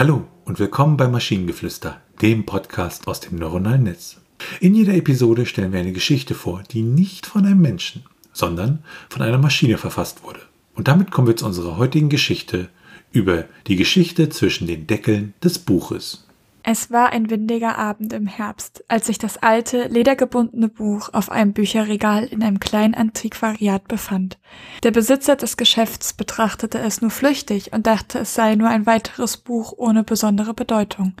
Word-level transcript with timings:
Hallo 0.00 0.26
und 0.46 0.58
willkommen 0.58 0.96
bei 0.96 1.08
Maschinengeflüster, 1.08 2.00
dem 2.22 2.46
Podcast 2.46 3.06
aus 3.06 3.20
dem 3.20 3.36
neuronalen 3.36 3.82
Netz. 3.82 4.16
In 4.58 4.74
jeder 4.74 4.94
Episode 4.94 5.44
stellen 5.44 5.74
wir 5.74 5.80
eine 5.80 5.92
Geschichte 5.92 6.34
vor, 6.34 6.62
die 6.70 6.80
nicht 6.80 7.26
von 7.26 7.44
einem 7.44 7.60
Menschen, 7.60 8.04
sondern 8.32 8.82
von 9.10 9.20
einer 9.20 9.36
Maschine 9.36 9.76
verfasst 9.76 10.24
wurde. 10.24 10.40
Und 10.74 10.88
damit 10.88 11.10
kommen 11.10 11.28
wir 11.28 11.36
zu 11.36 11.44
unserer 11.44 11.76
heutigen 11.76 12.08
Geschichte 12.08 12.70
über 13.12 13.44
die 13.66 13.76
Geschichte 13.76 14.30
zwischen 14.30 14.66
den 14.66 14.86
Deckeln 14.86 15.34
des 15.44 15.58
Buches. 15.58 16.26
Es 16.72 16.92
war 16.92 17.10
ein 17.10 17.30
windiger 17.30 17.78
Abend 17.78 18.12
im 18.12 18.28
Herbst, 18.28 18.84
als 18.86 19.06
sich 19.06 19.18
das 19.18 19.38
alte, 19.38 19.88
ledergebundene 19.88 20.68
Buch 20.68 21.08
auf 21.12 21.28
einem 21.28 21.52
Bücherregal 21.52 22.26
in 22.26 22.44
einem 22.44 22.60
kleinen 22.60 22.94
Antiquariat 22.94 23.88
befand. 23.88 24.38
Der 24.84 24.92
Besitzer 24.92 25.34
des 25.34 25.56
Geschäfts 25.56 26.12
betrachtete 26.12 26.78
es 26.78 27.02
nur 27.02 27.10
flüchtig 27.10 27.72
und 27.72 27.88
dachte, 27.88 28.20
es 28.20 28.36
sei 28.36 28.54
nur 28.54 28.68
ein 28.68 28.86
weiteres 28.86 29.36
Buch 29.36 29.72
ohne 29.78 30.04
besondere 30.04 30.54
Bedeutung. 30.54 31.14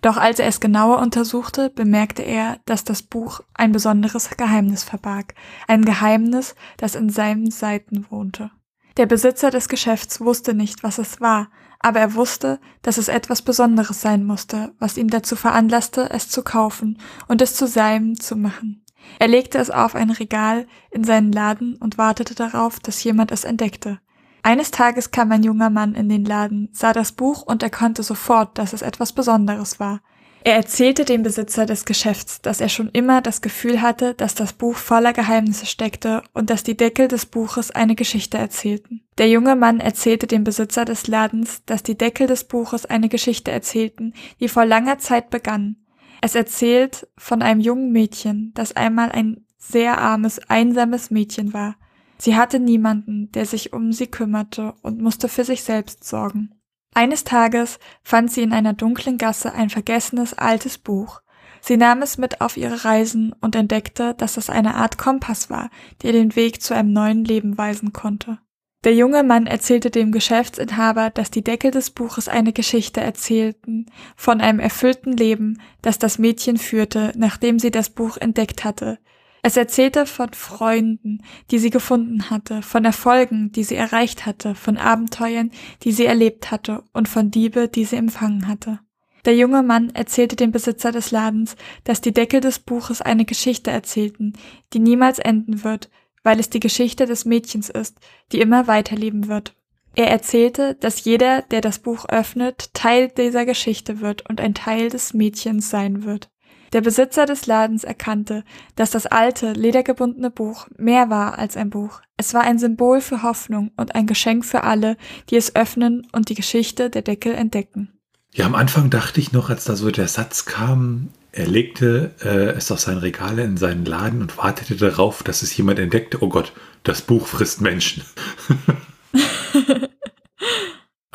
Doch 0.00 0.16
als 0.16 0.38
er 0.38 0.46
es 0.46 0.58
genauer 0.58 1.00
untersuchte, 1.00 1.68
bemerkte 1.68 2.22
er, 2.22 2.60
dass 2.64 2.84
das 2.84 3.02
Buch 3.02 3.42
ein 3.52 3.72
besonderes 3.72 4.30
Geheimnis 4.30 4.84
verbarg, 4.84 5.34
ein 5.68 5.84
Geheimnis, 5.84 6.54
das 6.78 6.94
in 6.94 7.10
seinen 7.10 7.50
Seiten 7.50 8.06
wohnte. 8.08 8.50
Der 8.96 9.06
Besitzer 9.06 9.50
des 9.50 9.68
Geschäfts 9.68 10.20
wusste 10.20 10.54
nicht, 10.54 10.84
was 10.84 10.98
es 10.98 11.20
war, 11.20 11.48
aber 11.80 11.98
er 11.98 12.14
wusste, 12.14 12.60
dass 12.82 12.96
es 12.96 13.08
etwas 13.08 13.42
Besonderes 13.42 14.00
sein 14.00 14.24
musste, 14.24 14.72
was 14.78 14.96
ihn 14.96 15.08
dazu 15.08 15.34
veranlasste, 15.34 16.10
es 16.10 16.28
zu 16.28 16.42
kaufen 16.42 16.98
und 17.26 17.42
es 17.42 17.54
zu 17.54 17.66
seinem 17.66 18.18
zu 18.18 18.36
machen. 18.36 18.84
Er 19.18 19.28
legte 19.28 19.58
es 19.58 19.70
auf 19.70 19.94
ein 19.94 20.10
Regal 20.10 20.66
in 20.90 21.04
seinen 21.04 21.32
Laden 21.32 21.76
und 21.76 21.98
wartete 21.98 22.34
darauf, 22.34 22.78
dass 22.78 23.02
jemand 23.04 23.32
es 23.32 23.44
entdeckte. 23.44 23.98
Eines 24.42 24.70
Tages 24.70 25.10
kam 25.10 25.32
ein 25.32 25.42
junger 25.42 25.70
Mann 25.70 25.94
in 25.94 26.08
den 26.08 26.24
Laden, 26.24 26.68
sah 26.72 26.92
das 26.92 27.12
Buch 27.12 27.42
und 27.42 27.62
erkannte 27.62 28.02
sofort, 28.02 28.58
dass 28.58 28.72
es 28.72 28.82
etwas 28.82 29.12
Besonderes 29.12 29.80
war. 29.80 30.00
Er 30.46 30.56
erzählte 30.56 31.06
dem 31.06 31.22
Besitzer 31.22 31.64
des 31.64 31.86
Geschäfts, 31.86 32.42
dass 32.42 32.60
er 32.60 32.68
schon 32.68 32.90
immer 32.90 33.22
das 33.22 33.40
Gefühl 33.40 33.80
hatte, 33.80 34.12
dass 34.12 34.34
das 34.34 34.52
Buch 34.52 34.76
voller 34.76 35.14
Geheimnisse 35.14 35.64
steckte 35.64 36.22
und 36.34 36.50
dass 36.50 36.62
die 36.62 36.76
Deckel 36.76 37.08
des 37.08 37.24
Buches 37.24 37.70
eine 37.70 37.94
Geschichte 37.94 38.36
erzählten. 38.36 39.00
Der 39.16 39.30
junge 39.30 39.56
Mann 39.56 39.80
erzählte 39.80 40.26
dem 40.26 40.44
Besitzer 40.44 40.84
des 40.84 41.06
Ladens, 41.06 41.64
dass 41.64 41.82
die 41.82 41.96
Deckel 41.96 42.26
des 42.26 42.44
Buches 42.44 42.84
eine 42.84 43.08
Geschichte 43.08 43.50
erzählten, 43.50 44.12
die 44.38 44.48
vor 44.48 44.66
langer 44.66 44.98
Zeit 44.98 45.30
begann. 45.30 45.76
Es 46.20 46.34
erzählt 46.34 47.08
von 47.16 47.40
einem 47.40 47.60
jungen 47.60 47.90
Mädchen, 47.90 48.52
das 48.54 48.76
einmal 48.76 49.12
ein 49.12 49.46
sehr 49.56 49.96
armes, 49.96 50.40
einsames 50.50 51.10
Mädchen 51.10 51.54
war. 51.54 51.76
Sie 52.18 52.36
hatte 52.36 52.60
niemanden, 52.60 53.32
der 53.32 53.46
sich 53.46 53.72
um 53.72 53.92
sie 53.94 54.08
kümmerte 54.08 54.74
und 54.82 55.00
musste 55.00 55.30
für 55.30 55.44
sich 55.44 55.62
selbst 55.62 56.04
sorgen. 56.04 56.54
Eines 56.94 57.24
Tages 57.24 57.80
fand 58.02 58.32
sie 58.32 58.42
in 58.42 58.52
einer 58.52 58.72
dunklen 58.72 59.18
Gasse 59.18 59.52
ein 59.52 59.68
vergessenes 59.68 60.32
altes 60.34 60.78
Buch. 60.78 61.20
Sie 61.60 61.76
nahm 61.76 62.02
es 62.02 62.18
mit 62.18 62.40
auf 62.40 62.56
ihre 62.56 62.84
Reisen 62.84 63.34
und 63.40 63.56
entdeckte, 63.56 64.14
dass 64.14 64.36
es 64.36 64.48
eine 64.48 64.76
Art 64.76 64.96
Kompass 64.96 65.50
war, 65.50 65.70
der 66.02 66.12
den 66.12 66.36
Weg 66.36 66.62
zu 66.62 66.74
einem 66.74 66.92
neuen 66.92 67.24
Leben 67.24 67.58
weisen 67.58 67.92
konnte. 67.92 68.38
Der 68.84 68.94
junge 68.94 69.24
Mann 69.24 69.46
erzählte 69.46 69.90
dem 69.90 70.12
Geschäftsinhaber, 70.12 71.08
dass 71.08 71.30
die 71.30 71.42
Deckel 71.42 71.70
des 71.70 71.90
Buches 71.90 72.28
eine 72.28 72.52
Geschichte 72.52 73.00
erzählten 73.00 73.86
von 74.14 74.42
einem 74.42 74.60
erfüllten 74.60 75.16
Leben, 75.16 75.60
das 75.80 75.98
das 75.98 76.18
Mädchen 76.18 76.58
führte, 76.58 77.12
nachdem 77.16 77.58
sie 77.58 77.70
das 77.70 77.88
Buch 77.88 78.18
entdeckt 78.18 78.62
hatte, 78.62 78.98
es 79.44 79.58
erzählte 79.58 80.06
von 80.06 80.32
Freunden, 80.32 81.22
die 81.50 81.58
sie 81.58 81.68
gefunden 81.68 82.30
hatte, 82.30 82.62
von 82.62 82.82
Erfolgen, 82.86 83.52
die 83.52 83.62
sie 83.62 83.74
erreicht 83.74 84.24
hatte, 84.24 84.54
von 84.54 84.78
Abenteuern, 84.78 85.50
die 85.82 85.92
sie 85.92 86.06
erlebt 86.06 86.50
hatte 86.50 86.82
und 86.94 87.10
von 87.10 87.30
Liebe, 87.30 87.68
die 87.68 87.84
sie 87.84 87.96
empfangen 87.96 88.48
hatte. 88.48 88.80
Der 89.26 89.36
junge 89.36 89.62
Mann 89.62 89.90
erzählte 89.90 90.34
dem 90.34 90.50
Besitzer 90.50 90.92
des 90.92 91.10
Ladens, 91.10 91.56
dass 91.84 92.00
die 92.00 92.14
Deckel 92.14 92.40
des 92.40 92.58
Buches 92.58 93.02
eine 93.02 93.26
Geschichte 93.26 93.70
erzählten, 93.70 94.32
die 94.72 94.78
niemals 94.78 95.18
enden 95.18 95.62
wird, 95.62 95.90
weil 96.22 96.40
es 96.40 96.48
die 96.48 96.60
Geschichte 96.60 97.04
des 97.04 97.26
Mädchens 97.26 97.68
ist, 97.68 97.98
die 98.32 98.40
immer 98.40 98.66
weiterleben 98.66 99.28
wird. 99.28 99.54
Er 99.94 100.08
erzählte, 100.08 100.74
dass 100.74 101.04
jeder, 101.04 101.42
der 101.42 101.60
das 101.60 101.80
Buch 101.80 102.06
öffnet, 102.08 102.72
Teil 102.72 103.08
dieser 103.08 103.44
Geschichte 103.44 104.00
wird 104.00 104.26
und 104.26 104.40
ein 104.40 104.54
Teil 104.54 104.88
des 104.88 105.12
Mädchens 105.12 105.68
sein 105.68 106.04
wird. 106.04 106.30
Der 106.74 106.80
Besitzer 106.80 107.24
des 107.24 107.46
Ladens 107.46 107.84
erkannte, 107.84 108.42
dass 108.74 108.90
das 108.90 109.06
alte, 109.06 109.52
ledergebundene 109.52 110.28
Buch 110.28 110.66
mehr 110.76 111.08
war 111.08 111.38
als 111.38 111.56
ein 111.56 111.70
Buch. 111.70 112.00
Es 112.16 112.34
war 112.34 112.42
ein 112.42 112.58
Symbol 112.58 113.00
für 113.00 113.22
Hoffnung 113.22 113.70
und 113.76 113.94
ein 113.94 114.08
Geschenk 114.08 114.44
für 114.44 114.64
alle, 114.64 114.96
die 115.30 115.36
es 115.36 115.54
öffnen 115.54 116.04
und 116.10 116.30
die 116.30 116.34
Geschichte 116.34 116.90
der 116.90 117.02
Deckel 117.02 117.32
entdecken. 117.32 117.92
Ja, 118.32 118.46
am 118.46 118.56
Anfang 118.56 118.90
dachte 118.90 119.20
ich 119.20 119.30
noch, 119.30 119.50
als 119.50 119.62
da 119.62 119.76
so 119.76 119.92
der 119.92 120.08
Satz 120.08 120.46
kam, 120.46 121.10
er 121.30 121.46
legte 121.46 122.12
äh, 122.20 122.56
es 122.56 122.72
auf 122.72 122.80
sein 122.80 122.98
Regal 122.98 123.38
in 123.38 123.56
seinen 123.56 123.84
Laden 123.84 124.20
und 124.20 124.36
wartete 124.36 124.74
darauf, 124.74 125.22
dass 125.22 125.42
es 125.42 125.56
jemand 125.56 125.78
entdeckte. 125.78 126.24
Oh 126.24 126.28
Gott, 126.28 126.52
das 126.82 127.02
Buch 127.02 127.28
frisst 127.28 127.60
Menschen. 127.60 128.02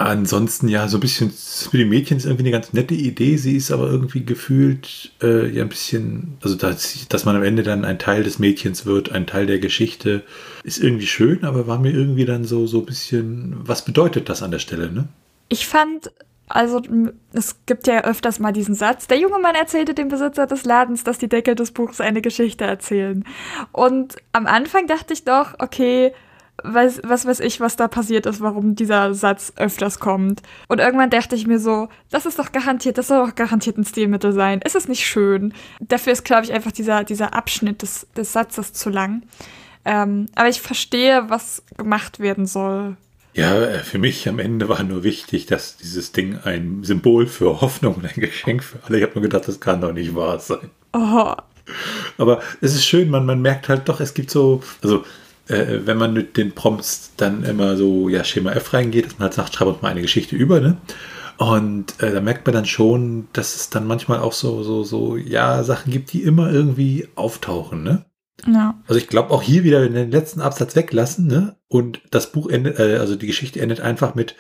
Ansonsten 0.10 0.68
ja, 0.68 0.88
so 0.88 0.98
ein 0.98 1.02
bisschen 1.02 1.30
für 1.30 1.78
die 1.78 1.86
Mädchen 1.86 2.18
ist 2.18 2.26
irgendwie 2.26 2.44
eine 2.44 2.52
ganz 2.52 2.74
nette 2.74 2.96
Idee. 2.96 3.38
Sie 3.38 3.56
ist 3.56 3.70
aber 3.70 3.88
irgendwie 3.88 4.26
gefühlt 4.26 5.12
äh, 5.22 5.48
ja 5.50 5.62
ein 5.62 5.70
bisschen, 5.70 6.38
also 6.42 6.56
dass, 6.56 7.08
dass 7.08 7.26
man 7.26 7.36
am 7.36 7.44
Ende 7.44 7.62
dann 7.62 7.86
ein 7.86 8.00
Teil 8.00 8.24
des 8.24 8.40
Mädchens 8.40 8.88
wird, 8.88 9.12
ein 9.12 9.28
Teil 9.28 9.46
der 9.46 9.60
Geschichte, 9.60 10.24
ist 10.64 10.82
irgendwie 10.82 11.06
schön, 11.06 11.44
aber 11.44 11.68
war 11.68 11.78
mir 11.78 11.92
irgendwie 11.92 12.26
dann 12.26 12.44
so, 12.44 12.66
so 12.66 12.80
ein 12.80 12.86
bisschen, 12.88 13.56
was 13.60 13.86
bedeutet 13.86 14.30
das 14.30 14.42
an 14.42 14.50
der 14.50 14.58
Stelle, 14.58 14.92
ne? 14.92 15.08
Ich 15.48 15.68
fand, 15.68 16.12
also 16.48 16.82
es 17.34 17.58
gibt 17.68 17.86
ja 17.86 18.04
öfters 18.04 18.40
mal 18.40 18.52
diesen 18.52 18.74
Satz, 18.74 19.06
der 19.06 19.20
junge 19.20 19.38
Mann 19.38 19.54
erzählte 19.54 19.94
dem 19.94 20.08
Besitzer 20.08 20.48
des 20.48 20.66
Ladens, 20.66 21.04
dass 21.04 21.20
die 21.20 21.30
Deckel 21.30 21.54
des 21.54 21.72
Buchs 21.72 22.02
eine 22.02 22.24
Geschichte 22.24 22.64
erzählen. 22.64 23.24
Und 23.72 24.16
am 24.32 24.48
Anfang 24.48 24.88
dachte 24.88 25.14
ich 25.14 25.24
doch, 25.24 25.54
okay, 25.60 26.14
weiß, 26.64 27.02
was 27.04 27.26
weiß 27.26 27.40
ich, 27.42 27.60
was 27.60 27.76
da 27.76 27.88
passiert 27.88 28.26
ist, 28.26 28.42
warum 28.42 28.76
dieser 28.76 29.14
Satz 29.14 29.54
öfters 29.56 30.00
kommt. 30.00 30.42
Und 30.68 30.80
irgendwann 30.80 31.10
dachte 31.10 31.36
ich 31.36 31.48
mir 31.48 31.60
so, 31.60 31.90
das 32.12 32.26
ist 32.26 32.40
doch 32.40 32.52
garantiert, 32.52 32.98
das 32.98 33.08
soll 33.08 33.26
doch 33.26 33.36
garantiert 33.36 33.78
ein 33.78 33.86
Stilmittel 33.86 34.34
sein. 34.34 34.62
Ist 34.62 34.76
es 34.76 34.88
nicht 34.88 35.06
schön? 35.06 35.54
Dafür 35.80 36.14
ist, 36.14 36.26
glaube 36.26 36.46
ich, 36.46 36.54
einfach 36.54 36.72
dieser, 36.72 37.04
dieser 37.04 37.34
Abschnitt 37.34 37.82
des, 37.82 38.08
des 38.16 38.34
Satzes 38.34 38.74
zu 38.74 38.90
lang. 38.90 39.24
Ähm, 39.86 40.28
aber 40.36 40.50
ich 40.50 40.62
verstehe, 40.62 41.30
was 41.30 41.64
gemacht 41.78 42.20
werden 42.20 42.46
soll. 42.46 42.98
Ja, 43.34 43.56
äh, 43.62 43.80
für 43.80 44.00
mich 44.00 44.28
am 44.28 44.40
Ende 44.40 44.70
war 44.70 44.84
nur 44.84 45.04
wichtig, 45.04 45.46
dass 45.46 45.78
dieses 45.78 46.12
Ding 46.12 46.40
ein 46.44 46.84
Symbol 46.84 47.28
für 47.28 47.62
Hoffnung 47.62 47.96
und 47.96 48.06
ein 48.06 48.22
Geschenk 48.22 48.64
für 48.64 48.80
alle. 48.84 48.98
Ich 48.98 49.04
habe 49.04 49.14
nur 49.14 49.24
gedacht, 49.24 49.48
das 49.48 49.60
kann 49.60 49.82
doch 49.82 49.94
nicht 49.94 50.16
wahr 50.16 50.40
sein. 50.40 50.70
Oh. 50.94 51.36
Aber 52.18 52.42
es 52.62 52.74
ist 52.74 52.86
schön, 52.86 53.10
man, 53.10 53.26
man 53.26 53.42
merkt 53.42 53.70
halt 53.70 53.88
doch, 53.88 54.00
es 54.00 54.14
gibt 54.14 54.32
so, 54.32 54.62
also 54.82 55.06
äh, 55.50 55.86
wenn 55.86 55.98
man 55.98 56.14
mit 56.14 56.38
den 56.38 56.54
Prompts 56.54 57.12
dann 57.18 57.44
immer 57.44 57.76
so, 57.76 58.10
ja, 58.10 58.24
Schema 58.24 58.52
F 58.52 58.74
reingeht, 58.74 59.06
dass 59.06 59.14
man 59.14 59.24
halt 59.24 59.34
sagt, 59.34 59.56
schreib 59.56 59.68
uns 59.68 59.82
mal 59.82 59.90
eine 59.90 60.02
Geschichte 60.02 60.36
über, 60.36 60.60
ne? 60.60 60.78
Und 61.38 62.02
äh, 62.04 62.12
da 62.12 62.20
merkt 62.20 62.46
man 62.46 62.54
dann 62.54 62.66
schon, 62.66 63.28
dass 63.32 63.56
es 63.56 63.70
dann 63.70 63.88
manchmal 63.88 64.20
auch 64.20 64.34
so, 64.34 64.62
so, 64.62 64.84
so, 64.84 65.16
ja, 65.16 65.64
Sachen 65.64 65.92
gibt, 65.92 66.12
die 66.12 66.24
immer 66.24 66.52
irgendwie 66.52 67.08
auftauchen, 67.16 67.82
ne? 67.82 68.06
Ja. 68.46 68.80
Also 68.88 69.00
ich 69.00 69.08
glaube 69.08 69.32
auch 69.32 69.42
hier 69.42 69.64
wieder 69.64 69.88
den 69.88 70.12
letzten 70.12 70.42
Absatz 70.42 70.76
weglassen, 70.76 71.28
ne? 71.28 71.56
Und 71.68 72.02
das 72.12 72.32
Buch 72.32 72.50
endet, 72.50 72.80
äh, 72.80 72.98
also 72.98 73.16
die 73.16 73.28
Geschichte 73.28 73.62
endet 73.62 73.82
einfach 73.82 74.16
mit, 74.16 74.36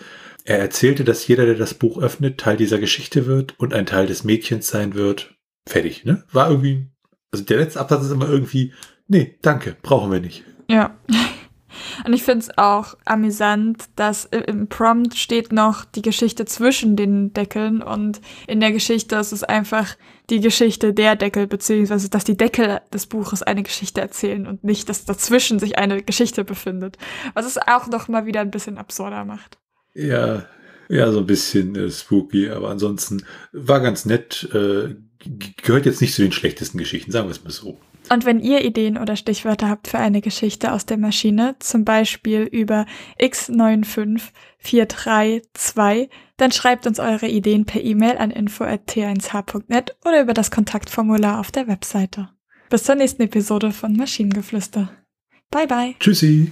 er 0.45 0.59
erzählte, 0.59 1.03
dass 1.03 1.27
jeder, 1.27 1.45
der 1.45 1.55
das 1.55 1.73
Buch 1.73 2.01
öffnet, 2.01 2.37
Teil 2.37 2.57
dieser 2.57 2.79
Geschichte 2.79 3.25
wird 3.25 3.59
und 3.59 3.73
ein 3.73 3.85
Teil 3.85 4.05
des 4.05 4.23
Mädchens 4.23 4.67
sein 4.67 4.93
wird. 4.93 5.35
Fertig, 5.67 6.05
ne? 6.05 6.23
War 6.31 6.49
irgendwie, 6.49 6.87
also 7.31 7.43
der 7.45 7.57
letzte 7.57 7.79
Absatz 7.79 8.05
ist 8.05 8.11
immer 8.11 8.29
irgendwie, 8.29 8.73
nee, 9.07 9.37
danke, 9.41 9.75
brauchen 9.81 10.11
wir 10.11 10.19
nicht. 10.19 10.43
Ja. 10.69 10.95
Und 12.05 12.13
ich 12.13 12.23
finde 12.23 12.39
es 12.39 12.57
auch 12.57 12.95
amüsant, 13.05 13.85
dass 13.95 14.25
im 14.25 14.67
Prompt 14.67 15.15
steht 15.15 15.51
noch 15.51 15.85
die 15.85 16.01
Geschichte 16.01 16.45
zwischen 16.45 16.95
den 16.95 17.33
Deckeln 17.33 17.81
und 17.81 18.21
in 18.47 18.59
der 18.59 18.71
Geschichte 18.71 19.15
ist 19.17 19.31
es 19.31 19.43
einfach 19.43 19.95
die 20.29 20.39
Geschichte 20.39 20.93
der 20.93 21.15
Deckel, 21.15 21.47
beziehungsweise 21.47 22.09
dass 22.09 22.23
die 22.23 22.37
Deckel 22.37 22.81
des 22.93 23.05
Buches 23.05 23.43
eine 23.43 23.63
Geschichte 23.63 24.01
erzählen 24.01 24.47
und 24.47 24.63
nicht, 24.63 24.89
dass 24.89 25.05
dazwischen 25.05 25.59
sich 25.59 25.77
eine 25.77 26.01
Geschichte 26.01 26.43
befindet. 26.43 26.97
Was 27.33 27.45
es 27.45 27.57
auch 27.57 27.87
noch 27.87 28.07
mal 28.07 28.25
wieder 28.25 28.41
ein 28.41 28.51
bisschen 28.51 28.77
absurder 28.77 29.25
macht. 29.25 29.57
Ja, 29.93 30.45
ja, 30.87 31.11
so 31.11 31.19
ein 31.19 31.27
bisschen 31.27 31.75
äh, 31.75 31.91
spooky, 31.91 32.49
aber 32.49 32.69
ansonsten 32.69 33.23
war 33.51 33.79
ganz 33.79 34.05
nett. 34.05 34.49
Äh, 34.53 34.95
gehört 35.61 35.85
jetzt 35.85 36.01
nicht 36.01 36.13
zu 36.13 36.21
den 36.21 36.31
schlechtesten 36.31 36.77
Geschichten, 36.77 37.11
sagen 37.11 37.27
wir 37.27 37.31
es 37.31 37.43
mal 37.43 37.51
so. 37.51 37.79
Und 38.09 38.25
wenn 38.25 38.39
ihr 38.39 38.65
Ideen 38.65 38.97
oder 38.97 39.15
Stichwörter 39.15 39.69
habt 39.69 39.87
für 39.87 39.99
eine 39.99 40.21
Geschichte 40.21 40.71
aus 40.71 40.85
der 40.85 40.97
Maschine, 40.97 41.55
zum 41.59 41.85
Beispiel 41.85 42.41
über 42.41 42.85
x95432, 43.21 46.09
dann 46.37 46.51
schreibt 46.51 46.87
uns 46.87 46.99
eure 46.99 47.27
Ideen 47.27 47.65
per 47.65 47.83
E-Mail 47.83 48.17
an 48.17 48.31
info.t1h.net 48.31 49.95
oder 50.05 50.21
über 50.21 50.33
das 50.33 50.49
Kontaktformular 50.51 51.39
auf 51.39 51.51
der 51.51 51.67
Webseite. 51.67 52.29
Bis 52.69 52.83
zur 52.83 52.95
nächsten 52.95 53.21
Episode 53.23 53.71
von 53.71 53.95
Maschinengeflüster. 53.95 54.91
Bye 55.51 55.67
bye. 55.67 55.95
Tschüssi. 55.99 56.51